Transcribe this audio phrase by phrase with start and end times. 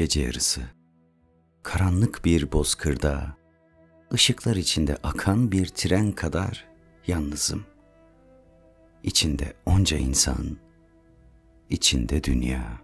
[0.00, 0.60] Gece yarısı.
[1.62, 3.36] Karanlık bir bozkırda,
[4.12, 6.68] ışıklar içinde akan bir tren kadar
[7.06, 7.64] yalnızım.
[9.02, 10.56] İçinde onca insan,
[11.70, 12.80] içinde dünya.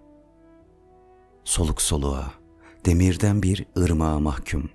[1.44, 2.32] Soluk soluğa,
[2.84, 4.70] demirden bir ırmağa mahkum.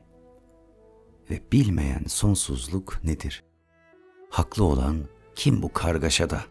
[1.29, 3.43] Ve bilmeyen sonsuzluk nedir?
[4.29, 4.97] Haklı olan
[5.35, 6.41] kim bu kargaşada?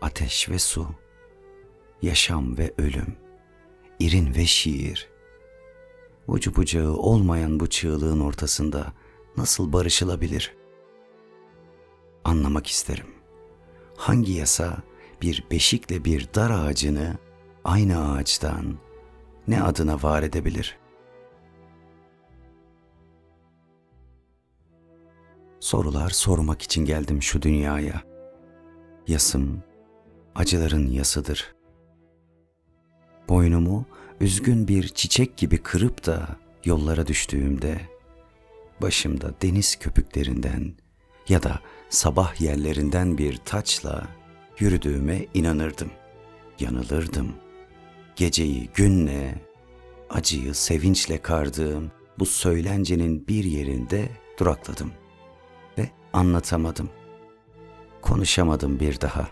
[0.00, 0.86] Ateş ve su,
[2.02, 3.23] yaşam ve ölüm,
[4.04, 5.08] irin ve şiir.
[6.28, 8.92] Ucu bucağı olmayan bu çığlığın ortasında
[9.36, 10.56] nasıl barışılabilir?
[12.24, 13.06] Anlamak isterim.
[13.96, 14.78] Hangi yasa
[15.22, 17.16] bir beşikle bir dar ağacını
[17.64, 18.78] aynı ağaçtan
[19.48, 20.78] ne adına var edebilir?
[25.60, 28.02] Sorular sormak için geldim şu dünyaya.
[29.06, 29.62] Yasım,
[30.34, 31.53] acıların yasıdır.
[33.28, 33.86] Boynumu
[34.20, 37.80] üzgün bir çiçek gibi kırıp da yollara düştüğümde,
[38.82, 40.74] başımda deniz köpüklerinden
[41.28, 44.08] ya da sabah yerlerinden bir taçla
[44.58, 45.90] yürüdüğüme inanırdım.
[46.60, 47.32] Yanılırdım.
[48.16, 49.34] Geceyi günle,
[50.10, 54.08] acıyı sevinçle kardığım bu söylencenin bir yerinde
[54.38, 54.92] durakladım
[55.78, 56.90] ve anlatamadım.
[58.02, 59.28] Konuşamadım bir daha.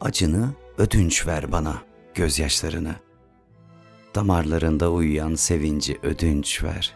[0.00, 1.82] Acını ödünç ver bana,
[2.14, 2.94] gözyaşlarını.
[4.14, 6.94] Damarlarında uyuyan sevinci ödünç ver.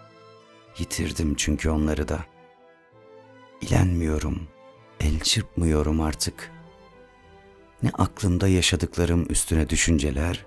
[0.78, 2.18] Yitirdim çünkü onları da.
[3.60, 4.48] İlenmiyorum,
[5.00, 6.52] el çırpmıyorum artık.
[7.82, 10.46] Ne aklımda yaşadıklarım üstüne düşünceler,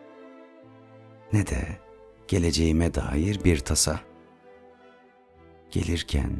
[1.33, 1.77] ne de
[2.27, 3.99] geleceğime dair bir tasa.
[5.71, 6.31] Gelirken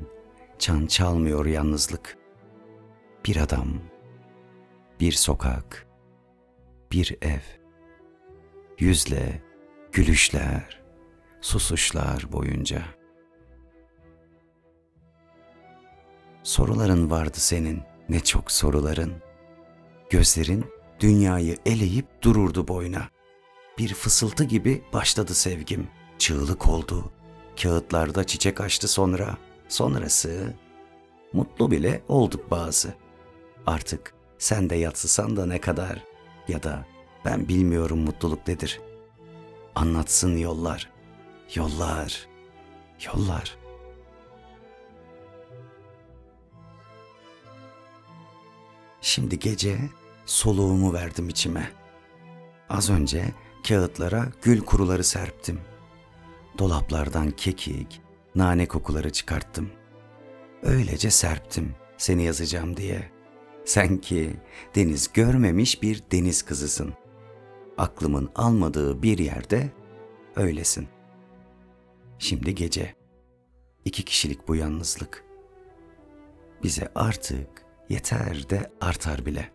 [0.57, 2.17] çan çalmıyor yalnızlık.
[3.25, 3.67] Bir adam,
[4.99, 5.88] bir sokak,
[6.91, 7.39] bir ev.
[8.79, 9.41] Yüzle,
[9.91, 10.81] gülüşler,
[11.41, 12.81] susuşlar boyunca.
[16.43, 19.13] Soruların vardı senin, ne çok soruların.
[20.09, 20.65] Gözlerin
[20.99, 23.09] dünyayı eleyip dururdu boyuna.
[23.77, 25.87] Bir fısıltı gibi başladı sevgim.
[26.17, 27.11] Çığlık oldu.
[27.61, 29.37] Kağıtlarda çiçek açtı sonra.
[29.67, 30.53] Sonrası
[31.33, 32.93] mutlu bile olduk bazı.
[33.65, 36.08] Artık sen de yatsısan da ne kadar
[36.49, 36.85] ya da
[37.25, 38.81] ben bilmiyorum mutluluk nedir.
[39.75, 40.89] Anlatsın yollar,
[41.55, 42.27] yollar,
[43.05, 43.57] yollar.
[49.01, 49.79] Şimdi gece
[50.25, 51.71] soluğumu verdim içime.
[52.69, 53.25] Az önce
[53.67, 55.61] kağıtlara gül kuruları serptim.
[56.57, 58.01] Dolaplardan kekik,
[58.35, 59.69] nane kokuları çıkarttım.
[60.63, 63.18] Öylece serptim seni yazacağım diye.''
[63.65, 64.35] Sen ki
[64.75, 66.93] deniz görmemiş bir deniz kızısın.
[67.77, 69.69] Aklımın almadığı bir yerde
[70.35, 70.87] öylesin.
[72.19, 72.95] Şimdi gece.
[73.85, 75.23] İki kişilik bu yalnızlık.
[76.63, 79.51] Bize artık yeter de artar bile.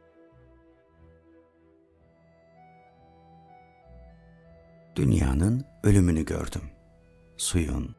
[4.96, 6.62] Dünyanın ölümünü gördüm.
[7.36, 7.96] Suyun,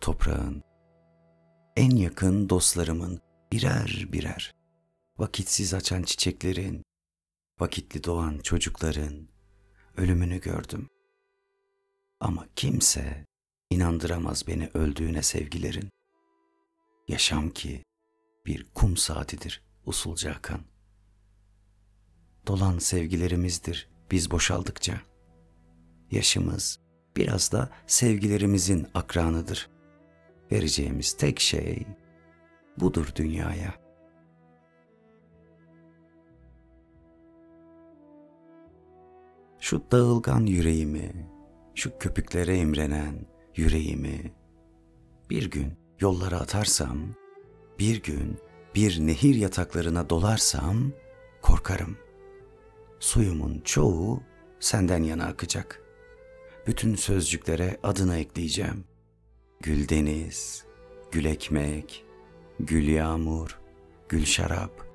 [0.00, 0.62] toprağın,
[1.76, 3.20] en yakın dostlarımın
[3.52, 4.57] birer birer
[5.18, 6.82] vakitsiz açan çiçeklerin,
[7.60, 9.28] vakitli doğan çocukların
[9.96, 10.88] ölümünü gördüm.
[12.20, 13.26] Ama kimse
[13.70, 15.90] inandıramaz beni öldüğüne sevgilerin.
[17.08, 17.84] Yaşam ki
[18.46, 20.60] bir kum saatidir usulca akan.
[22.46, 25.00] Dolan sevgilerimizdir biz boşaldıkça.
[26.10, 26.78] Yaşımız
[27.16, 29.68] biraz da sevgilerimizin akranıdır.
[30.52, 31.86] Vereceğimiz tek şey
[32.76, 33.87] budur dünyaya.''
[39.68, 41.26] Şu dağılgan yüreğimi,
[41.74, 43.26] şu köpüklere imrenen
[43.56, 44.32] yüreğimi
[45.30, 46.98] bir gün yollara atarsam,
[47.78, 48.38] bir gün
[48.74, 50.92] bir nehir yataklarına dolarsam
[51.42, 51.96] korkarım.
[53.00, 54.22] Suyumun çoğu
[54.60, 55.82] senden yana akacak.
[56.66, 58.84] Bütün sözcüklere adını ekleyeceğim.
[59.60, 60.64] Gül deniz,
[61.10, 62.04] gül ekmek,
[62.60, 63.58] gül yağmur,
[64.08, 64.86] gül şarap,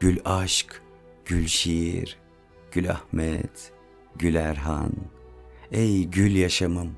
[0.00, 0.82] gül aşk,
[1.24, 2.18] gül şiir,
[2.70, 3.72] gül Ahmet,
[4.16, 4.92] Gül Erhan,
[5.72, 6.96] ey gül yaşamım,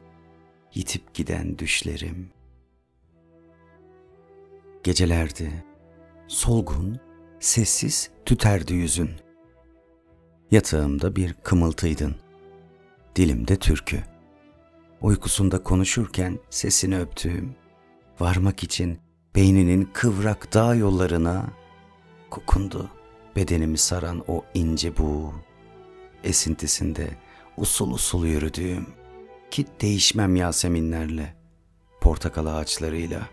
[0.75, 2.31] yitip giden düşlerim.
[4.83, 5.65] Gecelerdi,
[6.29, 7.01] solgun,
[7.41, 9.11] sessiz tüterdi yüzün.
[10.51, 12.17] Yatağımda bir kımıltıydın,
[13.17, 14.03] dilimde türkü.
[15.01, 17.55] Uykusunda konuşurken sesini öptüğüm,
[18.21, 18.99] varmak için
[19.35, 21.47] beyninin kıvrak dağ yollarına
[22.31, 22.91] kokundu
[23.37, 25.33] bedenimi saran o ince buğu
[26.25, 27.11] esintisinde
[27.57, 28.87] usul usul yürüdüğüm,
[29.51, 31.35] ki değişmem Yaseminlerle,
[32.01, 33.29] portakal ağaçlarıyla.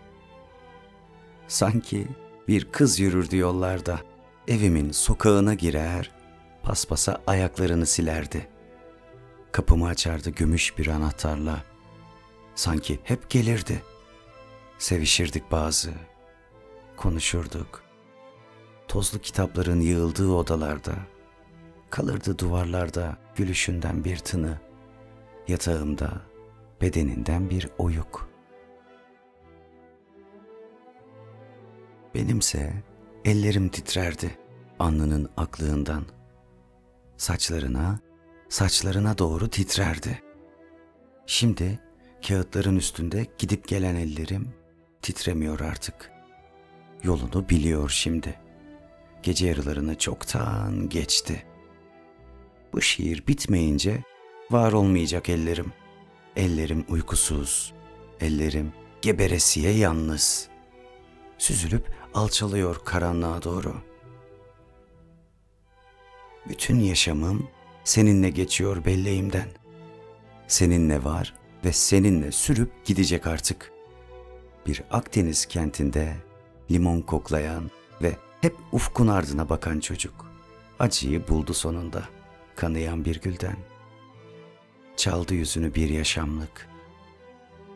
[1.48, 2.08] Sanki
[2.48, 4.00] bir kız yürürdü yollarda,
[4.48, 6.10] evimin sokağına girer,
[6.62, 8.48] paspasa ayaklarını silerdi.
[9.52, 11.64] Kapımı açardı gümüş bir anahtarla.
[12.54, 13.82] Sanki hep gelirdi.
[14.78, 15.90] Sevişirdik bazı.
[16.96, 17.82] Konuşurduk.
[18.88, 20.92] Tozlu kitapların yığıldığı odalarda.
[21.92, 24.58] Kalırdı duvarlarda gülüşünden bir tını.
[25.48, 26.22] Yatağımda
[26.80, 28.30] bedeninden bir oyuk.
[32.14, 32.72] Benimse
[33.24, 34.38] ellerim titrerdi
[34.78, 36.04] alnının aklığından.
[37.16, 38.00] Saçlarına,
[38.48, 40.22] saçlarına doğru titrerdi.
[41.26, 41.80] Şimdi
[42.28, 44.54] kağıtların üstünde gidip gelen ellerim
[45.02, 46.12] titremiyor artık.
[47.02, 48.40] Yolunu biliyor şimdi.
[49.22, 51.51] Gece yarılarını çoktan geçti.
[52.72, 54.02] Bu şiir bitmeyince
[54.50, 55.72] var olmayacak ellerim.
[56.36, 57.72] Ellerim uykusuz,
[58.20, 58.72] ellerim
[59.02, 60.48] geberesiye yalnız.
[61.38, 63.74] Süzülüp alçalıyor karanlığa doğru.
[66.48, 67.48] Bütün yaşamım
[67.84, 69.48] seninle geçiyor belleğimden.
[70.48, 71.34] Seninle var
[71.64, 73.72] ve seninle sürüp gidecek artık.
[74.66, 76.16] Bir Akdeniz kentinde
[76.70, 77.70] limon koklayan
[78.02, 80.32] ve hep ufkun ardına bakan çocuk.
[80.78, 82.08] Acıyı buldu sonunda,
[82.56, 83.56] kanayan bir gülden.
[84.96, 86.68] Çaldı yüzünü bir yaşamlık.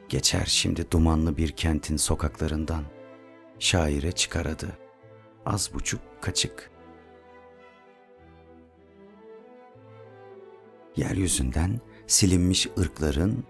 [0.08, 2.84] Geçer şimdi dumanlı bir kentin sokaklarından.
[3.58, 4.78] Şaire çıkaradı.
[5.46, 6.70] Az buçuk kaçık.
[10.96, 13.44] Yeryüzünden silinmiş ırkların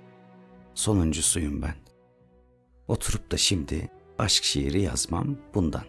[0.74, 1.74] sonuncusuyum ben.
[2.88, 5.84] Oturup da şimdi aşk şiiri yazmam bundan.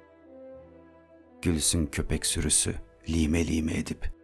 [1.41, 2.75] Gülsün köpek sürüsü
[3.09, 4.16] lime lime edip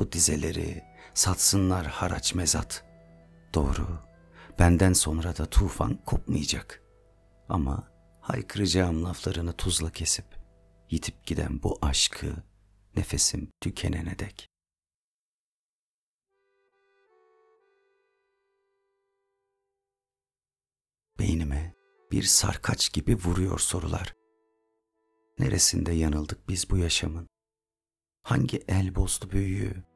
[0.00, 2.84] bu dizeleri satsınlar haraç mezat.
[3.54, 3.98] Doğru,
[4.58, 6.82] benden sonra da tufan kopmayacak.
[7.48, 7.88] Ama
[8.20, 10.24] haykıracağım laflarını tuzla kesip
[10.90, 12.26] yitip giden bu aşkı
[12.96, 14.48] nefesim tükenene dek.
[21.18, 21.74] Beynime
[22.12, 24.14] bir sarkaç gibi vuruyor sorular.
[25.38, 27.28] Neresinde yanıldık biz bu yaşamın?
[28.22, 29.89] Hangi el bozdu büyüğü?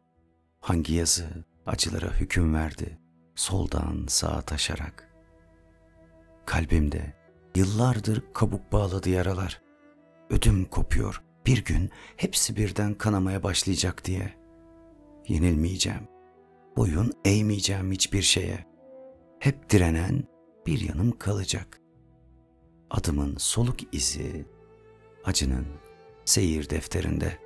[0.65, 2.99] Hangi yazı acılara hüküm verdi
[3.35, 5.15] soldan sağa taşarak?
[6.47, 7.15] Kalbimde
[7.57, 9.63] yıllardır kabuk bağladı yaralar.
[10.31, 14.35] Ödüm kopuyor bir gün hepsi birden kanamaya başlayacak diye.
[15.29, 16.09] Yenilmeyeceğim.
[16.77, 18.67] Boyun eğmeyeceğim hiçbir şeye.
[19.39, 20.25] Hep direnen
[20.67, 21.81] bir yanım kalacak.
[22.91, 24.47] Adımın soluk izi
[25.25, 25.67] acının
[26.25, 27.44] seyir defterinde.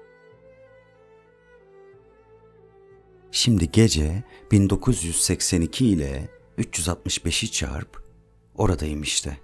[3.33, 4.23] Şimdi gece
[4.53, 6.29] 1982 ile
[6.59, 8.03] 365'i çarp
[8.55, 9.39] oradayım işte.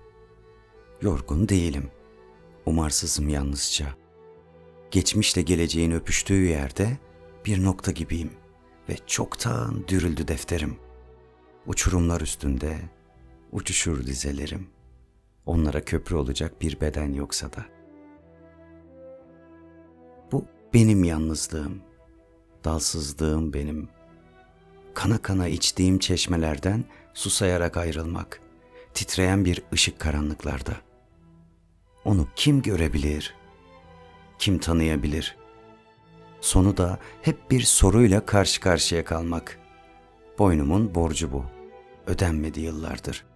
[1.02, 1.90] Yorgun değilim.
[2.66, 3.86] Umarsızım yalnızca.
[4.90, 6.98] Geçmişle geleceğin öpüştüğü yerde
[7.46, 8.30] bir nokta gibiyim
[8.88, 10.76] ve çoktan dürüldü defterim.
[11.66, 12.78] Uçurumlar üstünde
[13.52, 14.66] uçuşur dizelerim.
[15.46, 17.66] Onlara köprü olacak bir beden yoksa da.
[20.32, 21.82] Bu benim yalnızlığım,
[22.64, 23.88] dalsızlığım benim.
[24.94, 28.40] Kana kana içtiğim çeşmelerden susayarak ayrılmak,
[28.94, 30.72] titreyen bir ışık karanlıklarda.
[32.04, 33.34] Onu kim görebilir?
[34.38, 35.36] Kim tanıyabilir?
[36.40, 39.58] Sonu da hep bir soruyla karşı karşıya kalmak.
[40.38, 41.44] Boynumun borcu bu.
[42.06, 43.34] Ödenmedi yıllardır.''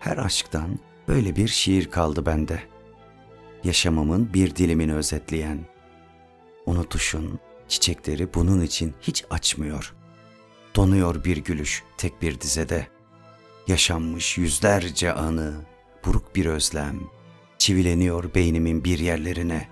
[0.00, 2.62] Her aşktan böyle bir şiir kaldı bende.
[3.64, 5.58] Yaşamımın bir dilimini özetleyen.
[6.68, 9.94] Unutuşun çiçekleri bunun için hiç açmıyor.
[10.76, 12.86] Donuyor bir gülüş tek bir dizede.
[13.66, 15.54] Yaşanmış yüzlerce anı,
[16.04, 17.00] buruk bir özlem.
[17.58, 19.68] Çivileniyor beynimin bir yerlerine.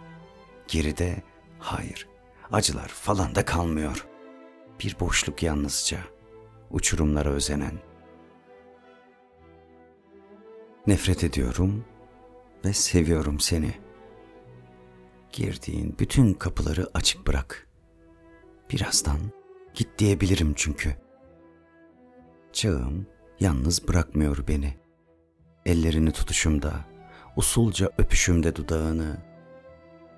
[0.68, 1.22] Geride
[1.58, 2.08] hayır,
[2.52, 4.06] acılar falan da kalmıyor.
[4.80, 5.98] Bir boşluk yalnızca,
[6.70, 7.80] uçurumlara özenen.''
[10.86, 11.84] Nefret ediyorum
[12.64, 13.85] ve seviyorum seni.
[15.36, 17.68] Girdiğin bütün kapıları açık bırak.
[18.70, 19.18] Birazdan
[19.74, 20.96] git diyebilirim çünkü.
[22.52, 23.06] Çağım
[23.40, 24.76] yalnız bırakmıyor beni.
[25.66, 26.72] Ellerini tutuşumda,
[27.36, 29.16] usulca öpüşümde dudağını.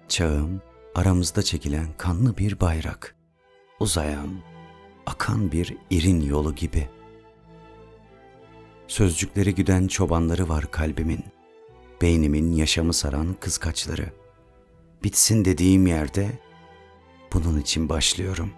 [0.08, 0.62] Çağım
[0.94, 3.16] aramızda çekilen kanlı bir bayrak.
[3.80, 4.40] Uzayan,
[5.06, 6.90] akan bir irin yolu gibi.''
[8.88, 11.25] Sözcükleri güden çobanları var kalbimin.
[12.02, 14.17] Beynimin yaşamı saran kızkaçları.
[15.05, 16.38] Bitsin dediğim yerde
[17.33, 18.50] bunun için başlıyorum.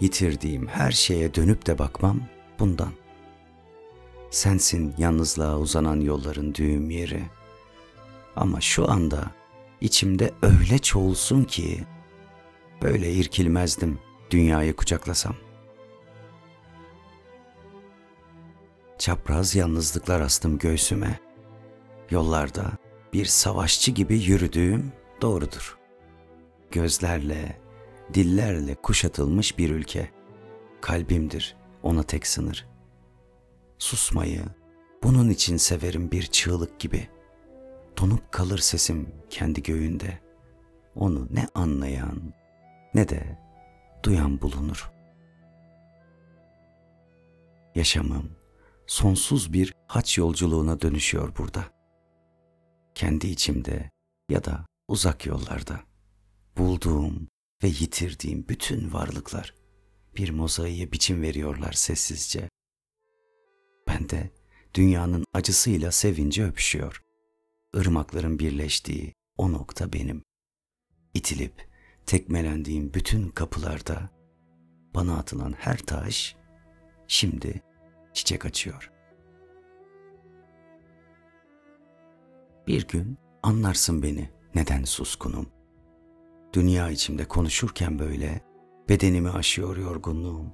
[0.00, 2.20] yitirdiğim her şeye dönüp de bakmam
[2.58, 2.92] bundan.
[4.30, 7.22] Sensin yalnızlığa uzanan yolların düğüm yeri.
[8.36, 9.30] Ama şu anda
[9.80, 11.84] içimde öyle çoğulsun ki
[12.82, 13.98] böyle irkilmezdim
[14.30, 15.36] dünyayı kucaklasam.
[18.98, 21.20] Çapraz yalnızlıklar astım göğsüme.
[22.10, 22.72] Yollarda
[23.12, 24.92] bir savaşçı gibi yürüdüğüm
[25.24, 25.78] doğrudur.
[26.70, 27.60] Gözlerle,
[28.14, 30.10] dillerle kuşatılmış bir ülke.
[30.80, 32.66] Kalbimdir ona tek sınır.
[33.78, 34.42] Susmayı,
[35.02, 37.08] bunun için severim bir çığlık gibi.
[38.00, 40.18] Donup kalır sesim kendi göğünde.
[40.94, 42.34] Onu ne anlayan
[42.94, 43.38] ne de
[44.02, 44.90] duyan bulunur.
[47.74, 48.30] Yaşamım
[48.86, 51.64] sonsuz bir haç yolculuğuna dönüşüyor burada.
[52.94, 53.90] Kendi içimde
[54.28, 55.80] ya da uzak yollarda
[56.56, 57.28] bulduğum
[57.62, 59.54] ve yitirdiğim bütün varlıklar
[60.16, 62.48] bir mozaiğe biçim veriyorlar sessizce.
[63.88, 64.30] Ben de
[64.74, 67.02] dünyanın acısıyla sevince öpüşüyor.
[67.74, 70.22] Irmakların birleştiği o nokta benim.
[71.14, 71.68] İtilip
[72.06, 74.10] tekmelendiğim bütün kapılarda
[74.94, 76.36] bana atılan her taş
[77.08, 77.62] şimdi
[78.12, 78.90] çiçek açıyor.
[82.66, 85.46] Bir gün anlarsın beni neden suskunum.
[86.52, 88.40] Dünya içimde konuşurken böyle
[88.88, 90.46] bedenimi aşıyor yorgunluğum.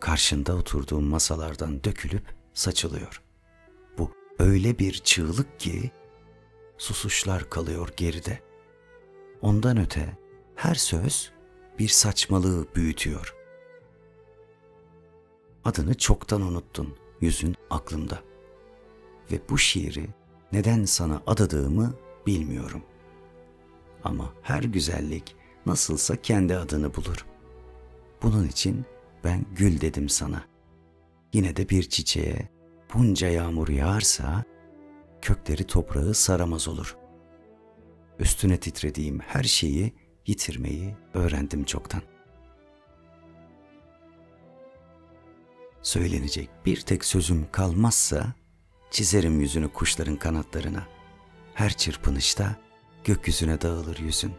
[0.00, 3.22] Karşında oturduğum masalardan dökülüp saçılıyor.
[3.98, 5.90] Bu öyle bir çığlık ki
[6.78, 8.40] susuşlar kalıyor geride.
[9.42, 10.18] Ondan öte
[10.54, 11.32] her söz
[11.78, 13.34] bir saçmalığı büyütüyor.
[15.64, 18.18] Adını çoktan unuttun, yüzün aklımda.
[19.32, 20.06] Ve bu şiiri
[20.52, 21.94] neden sana adadığımı
[22.26, 22.82] bilmiyorum.
[24.04, 27.26] Ama her güzellik nasılsa kendi adını bulur.
[28.22, 28.84] Bunun için
[29.24, 30.44] ben gül dedim sana.
[31.32, 32.48] Yine de bir çiçeğe
[32.94, 34.44] bunca yağmur yağarsa
[35.22, 36.96] kökleri toprağı saramaz olur.
[38.18, 39.92] Üstüne titrediğim her şeyi
[40.26, 42.02] yitirmeyi öğrendim çoktan.
[45.82, 48.34] Söylenecek bir tek sözüm kalmazsa
[48.90, 50.95] çizerim yüzünü kuşların kanatlarına.
[51.56, 52.56] Her çırpınışta
[53.04, 54.34] gökyüzüne dağılır yüzün.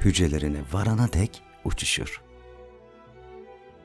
[0.00, 2.22] Hücrelerine varana dek uçuşur.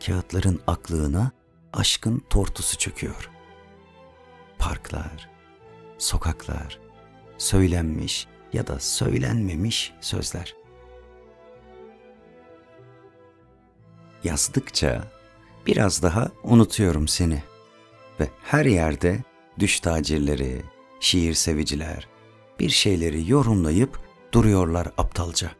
[0.06, 1.32] Kağıtların aklığına
[1.74, 3.30] aşkın tortusu çöküyor.
[4.60, 5.30] Parklar,
[5.98, 6.80] sokaklar,
[7.38, 10.56] söylenmiş ya da söylenmemiş sözler.
[14.24, 15.03] Yazdıkça
[15.65, 17.44] biraz daha unutuyorum seni
[18.20, 19.24] ve her yerde
[19.60, 20.62] düş tacirleri,
[21.00, 22.11] şiir seviciler
[22.62, 24.00] bir şeyleri yorumlayıp
[24.34, 25.51] duruyorlar aptalca.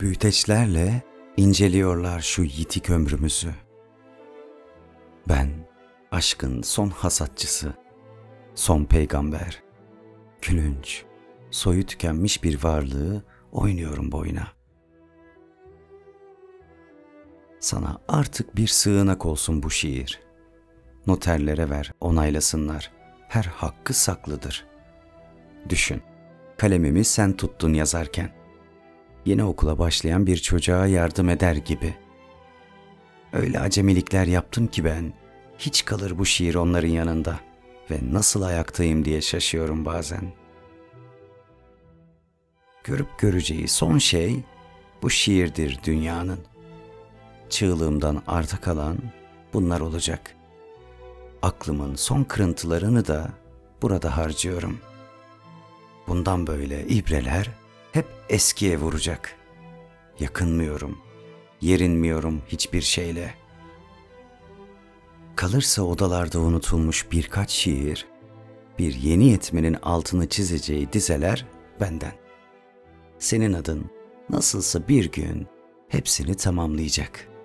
[0.00, 1.02] Büyüteçlerle
[1.36, 3.54] inceliyorlar şu yitik ömrümüzü.
[5.28, 5.50] Ben
[6.10, 7.72] aşkın son hasatçısı,
[8.54, 9.62] son peygamber,
[10.40, 11.04] külünç,
[11.50, 14.48] soyu tükenmiş bir varlığı oynuyorum boyuna.
[17.60, 20.20] Sana artık bir sığınak olsun bu şiir.
[21.06, 22.92] Noterlere ver, onaylasınlar.
[23.28, 24.75] Her hakkı saklıdır.
[25.68, 26.02] Düşün,
[26.56, 28.30] kalemimi sen tuttun yazarken.
[29.24, 31.94] Yeni okula başlayan bir çocuğa yardım eder gibi.
[33.32, 35.12] Öyle acemilikler yaptım ki ben,
[35.58, 37.40] hiç kalır bu şiir onların yanında
[37.90, 40.32] ve nasıl ayaktayım diye şaşıyorum bazen.
[42.84, 44.42] Görüp göreceği son şey
[45.02, 46.38] bu şiirdir dünyanın.
[47.50, 48.98] Çığlığımdan arta kalan
[49.52, 50.36] bunlar olacak.
[51.42, 53.28] Aklımın son kırıntılarını da
[53.82, 54.78] burada harcıyorum.
[56.08, 57.50] Bundan böyle ibreler
[57.92, 59.34] hep eskiye vuracak.
[60.20, 60.98] Yakınmıyorum,
[61.60, 63.34] yerinmiyorum hiçbir şeyle.
[65.36, 68.06] Kalırsa odalarda unutulmuş birkaç şiir,
[68.78, 71.46] bir yeni yetmenin altını çizeceği dizeler
[71.80, 72.12] benden.
[73.18, 73.90] Senin adın
[74.30, 75.46] nasılsa bir gün
[75.88, 77.35] hepsini tamamlayacak.''